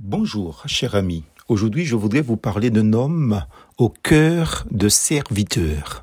[0.00, 1.22] Bonjour, cher ami.
[1.46, 3.44] Aujourd'hui, je voudrais vous parler d'un homme
[3.78, 6.02] au cœur de serviteur.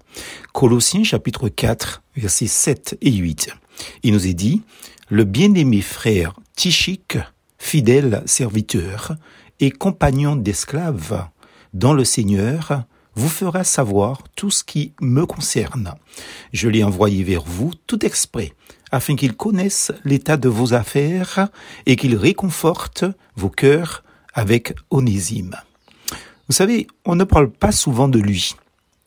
[0.54, 3.50] Colossiens chapitre 4, versets 7 et 8.
[4.04, 4.62] Il nous est dit,
[5.10, 7.18] le bien-aimé frère Tichique,
[7.58, 9.18] fidèle serviteur
[9.60, 11.28] et compagnon d'esclaves
[11.74, 12.86] dans le Seigneur,
[13.16, 15.96] vous fera savoir tout ce qui me concerne.
[16.54, 18.54] Je l'ai envoyé vers vous tout exprès,
[18.92, 21.48] afin qu'il connaisse l'état de vos affaires
[21.86, 23.06] et qu'il réconforte
[23.36, 24.04] vos cœurs
[24.34, 25.56] avec Onésime.
[26.48, 28.56] Vous savez, on ne parle pas souvent de lui.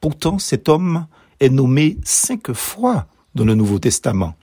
[0.00, 1.06] Pourtant, cet homme
[1.40, 4.34] est nommé cinq fois dans le Nouveau Testament.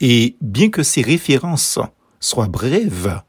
[0.00, 1.78] Et bien que ses références
[2.20, 3.20] soient brèves,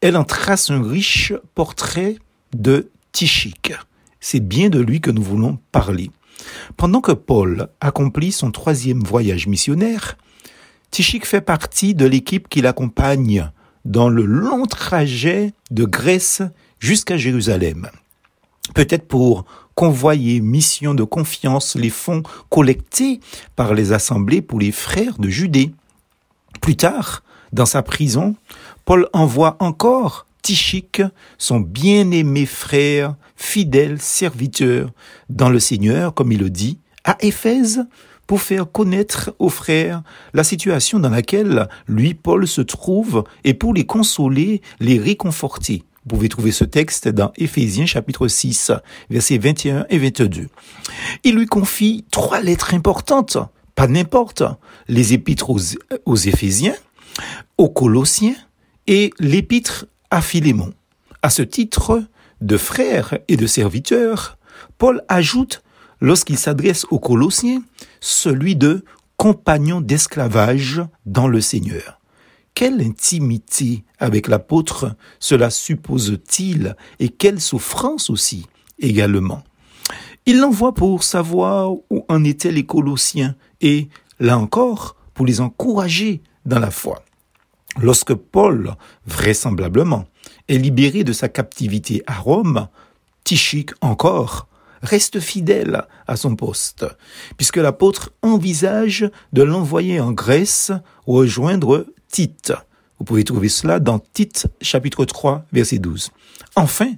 [0.00, 2.16] elle en trace un riche portrait
[2.52, 3.72] de Tichique.
[4.20, 6.10] C'est bien de lui que nous voulons parler.
[6.76, 10.16] Pendant que Paul accomplit son troisième voyage missionnaire,
[10.92, 13.50] Tichique fait partie de l'équipe qui l'accompagne
[13.86, 16.42] dans le long trajet de Grèce
[16.80, 17.88] jusqu'à Jérusalem.
[18.74, 23.20] Peut-être pour convoyer mission de confiance les fonds collectés
[23.56, 25.72] par les assemblées pour les frères de Judée.
[26.60, 27.22] Plus tard,
[27.54, 28.36] dans sa prison,
[28.84, 31.00] Paul envoie encore Tichique,
[31.38, 34.90] son bien-aimé frère, fidèle serviteur
[35.30, 37.86] dans le Seigneur, comme il le dit, à Éphèse,
[38.26, 43.74] pour faire connaître aux frères la situation dans laquelle lui, Paul, se trouve et pour
[43.74, 45.82] les consoler, les réconforter.
[46.04, 48.72] Vous pouvez trouver ce texte dans Éphésiens chapitre 6,
[49.08, 50.48] versets 21 et 22.
[51.22, 53.38] Il lui confie trois lettres importantes,
[53.76, 54.42] pas n'importe,
[54.88, 55.50] les épîtres
[56.04, 56.74] aux, Éphésiens,
[57.56, 58.34] aux Colossiens
[58.88, 60.72] et l'épître à Philémon.
[61.22, 62.02] À ce titre
[62.40, 64.38] de frère et de serviteur,
[64.78, 65.62] Paul ajoute,
[66.02, 67.62] lorsqu'il s'adresse aux Colossiens,
[68.00, 68.84] celui de
[69.16, 72.00] compagnon d'esclavage dans le Seigneur.
[72.54, 78.46] Quelle intimité avec l'apôtre cela suppose-t-il et quelle souffrance aussi
[78.80, 79.42] également.
[80.26, 83.88] Il l'envoie pour savoir où en étaient les Colossiens et,
[84.18, 87.04] là encore, pour les encourager dans la foi.
[87.80, 88.74] Lorsque Paul,
[89.06, 90.04] vraisemblablement,
[90.48, 92.68] est libéré de sa captivité à Rome,
[93.24, 94.48] Tichique encore
[94.82, 96.86] reste fidèle à son poste,
[97.36, 100.72] puisque l'apôtre envisage de l'envoyer en Grèce
[101.06, 102.52] rejoindre Tite.
[102.98, 106.10] Vous pouvez trouver cela dans Tite chapitre 3 verset 12.
[106.56, 106.92] Enfin,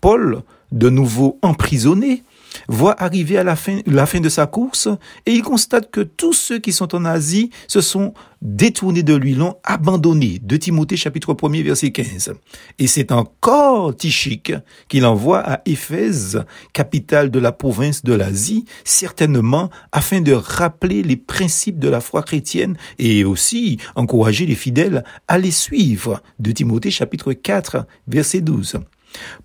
[0.00, 2.22] Paul, de nouveau emprisonné,
[2.68, 4.88] voit arriver à la fin, la fin de sa course
[5.26, 9.34] et il constate que tous ceux qui sont en Asie se sont détournés de lui,
[9.34, 10.38] l'ont abandonné.
[10.42, 12.34] De Timothée chapitre 1 verset 15.
[12.78, 14.52] Et c'est encore Tichique
[14.88, 21.16] qu'il envoie à Éphèse, capitale de la province de l'Asie, certainement afin de rappeler les
[21.16, 26.22] principes de la foi chrétienne et aussi encourager les fidèles à les suivre.
[26.38, 28.78] De Timothée chapitre 4 verset 12.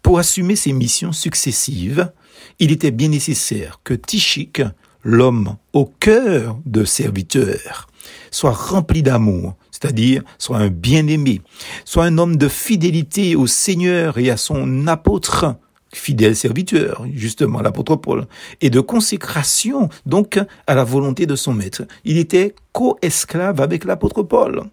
[0.01, 2.11] Pour assumer ces missions successives,
[2.59, 4.61] il était bien nécessaire que Tichique,
[5.03, 7.87] l'homme au cœur de serviteur,
[8.31, 11.41] soit rempli d'amour, c'est-à-dire soit un bien-aimé,
[11.85, 15.55] soit un homme de fidélité au Seigneur et à son apôtre,
[15.93, 18.27] fidèle serviteur, justement l'apôtre Paul,
[18.61, 21.83] et de consécration donc à la volonté de son maître.
[22.03, 24.63] Il était co-esclave avec l'apôtre Paul.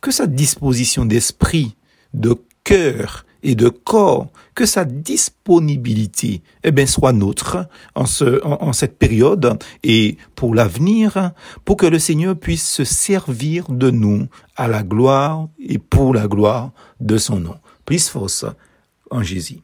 [0.00, 1.76] Que sa disposition d'esprit,
[2.14, 8.04] de cœur et de corps, que sa disponibilité eh bien, soit nôtre en,
[8.44, 11.32] en, cette période et pour l'avenir,
[11.64, 14.26] pour que le Seigneur puisse se servir de nous
[14.56, 16.70] à la gloire et pour la gloire
[17.00, 17.56] de son nom.
[17.84, 18.44] Plus force
[19.10, 19.60] en Jésus.